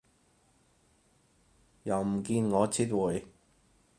[1.83, 3.27] 又唔見我撤回